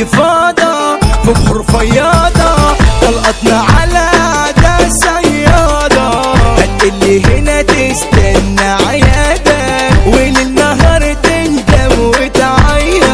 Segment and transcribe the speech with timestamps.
[0.00, 6.10] انتفاضة في بحر فياضة طلقتنا على عدا سيادة
[6.58, 13.04] هتقلي هنا تستنى عيادة وللنهار تندم وتعيط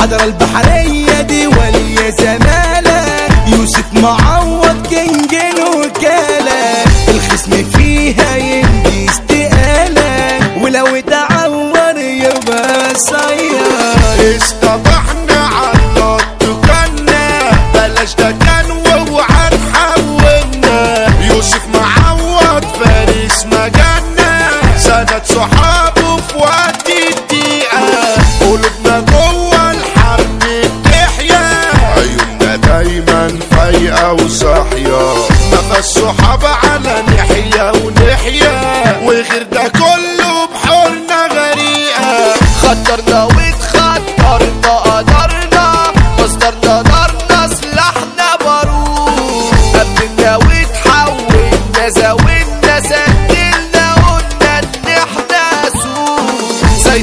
[0.00, 3.04] حضر البحرية دي ولي زمالة
[3.46, 6.84] يوسف معوض كينج الوكالة.
[7.08, 14.36] الخصم فيها يمدي استقالة ولو اتعور يبقى صياد.
[14.42, 15.27] اصطبحنا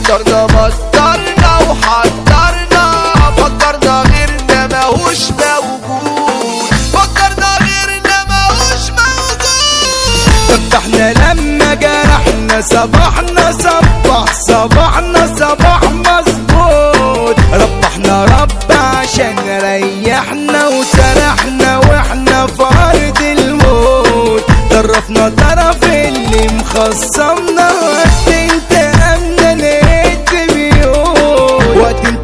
[0.07, 2.91] سيطرنا مصدرنا وحضرنا
[3.37, 15.81] فكرنا غيرنا ماهوش موجود فكرنا غيرنا ماهوش موجود فتحنا لما جرحنا صباحنا صبح صباحنا صباح
[15.83, 27.71] مظبوط ربحنا رب عشان ريحنا وسرحنا وإحنا في ارض الموت طرفنا طرف اللي مخصمنا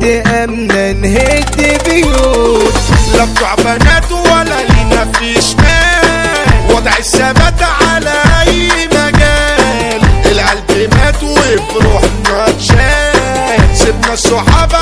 [0.01, 2.73] وقت انت امنا نهد بيوت.
[3.13, 6.75] لا بتوع بنات ولا لينا في شمال.
[6.75, 8.13] وضع الثبات على
[8.47, 10.01] أي مجال.
[10.25, 13.77] القلب مات وفي روحنا اتشال.
[13.77, 14.77] سيبنا الصحابة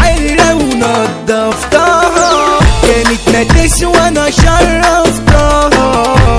[0.00, 0.08] كانت ماشية
[0.40, 5.70] عرة ونضفتها كانت ما تسوى أنا شرفتها.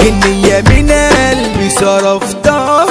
[0.02, 2.86] النية من قلبي صرفتها.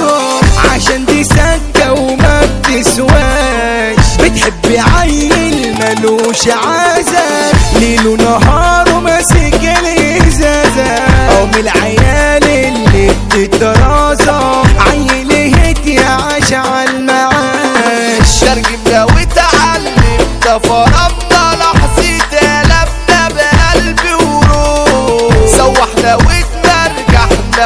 [0.74, 4.06] عشان دي سكة وما بتسواش.
[4.20, 7.52] بتحب عيل ملوش عازة.
[7.80, 10.90] ليل ونهار وماسك الإزازة.
[11.38, 12.29] أو من العيال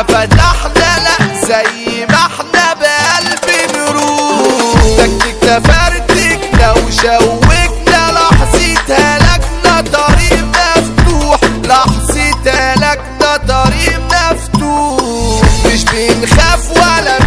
[0.03, 11.41] فتحنا لا زي ما إحنا بقلب نروح تكتكنا فرتكنا وشوكنا لحظة هلكنا طريق مفتوح.
[11.65, 15.41] لحظة هلكنا طريق مفتوح.
[15.67, 17.19] مش بنخاف ولا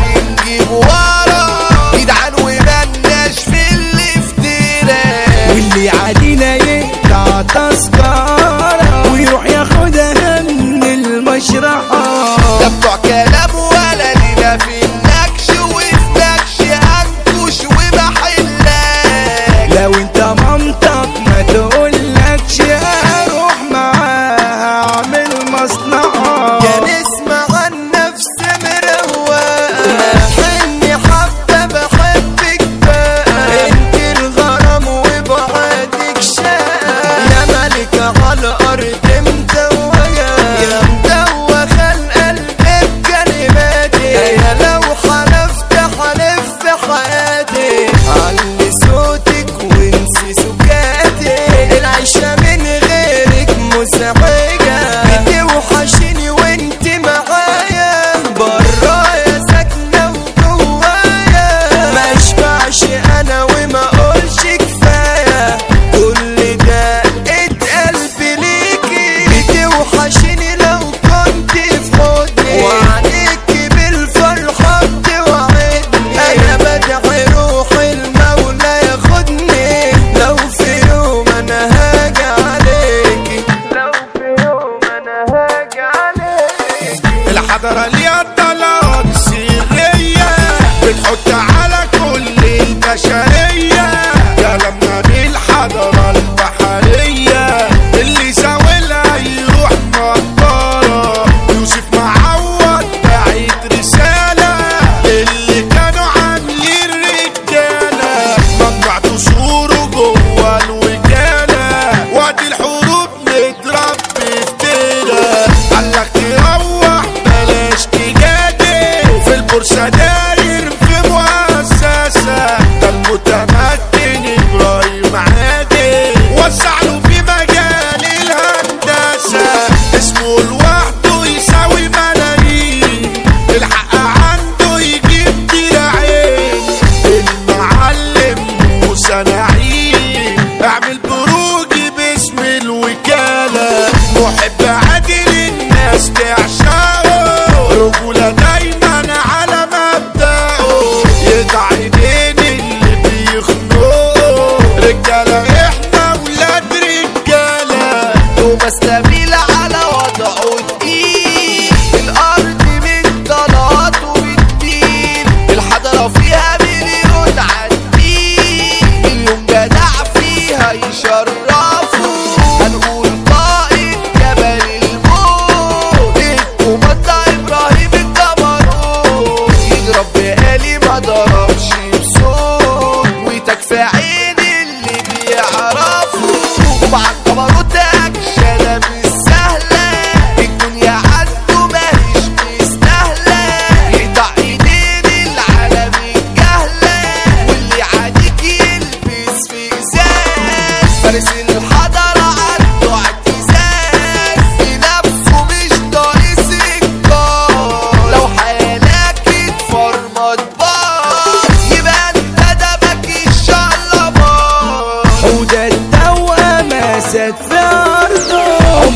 [146.37, 146.66] got shot.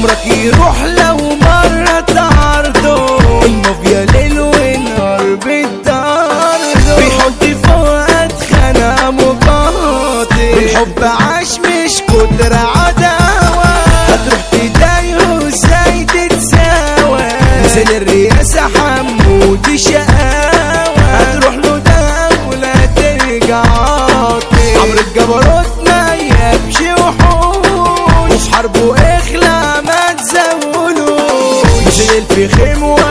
[0.02, 10.58] عمرك يروح لو مرة تعرضه المافيا ليل ونهار بتطارده بيحط فوقك خناقة مقاتل.
[10.58, 13.66] الحب عاش مش قدرة عداوة.
[14.08, 17.28] هتروح تدايه إزاي تتساوى
[17.64, 21.02] مثل الرئاسة حمود شقاوة.
[21.02, 28.96] هتروح له دولة ترجع عاطل عمر الجبروت ما يبشي وحوش حربه
[32.12, 33.11] del fijemos.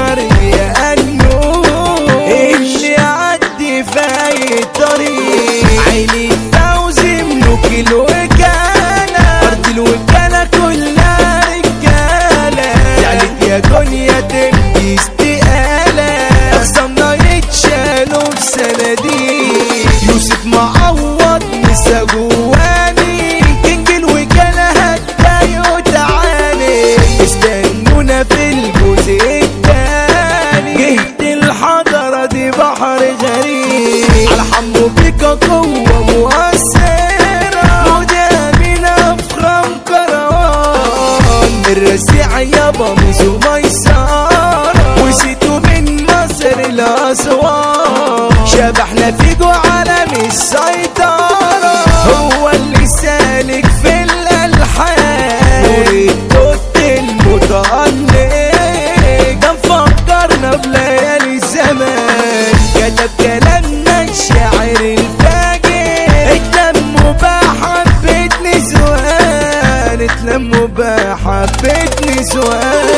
[72.22, 72.89] سؤال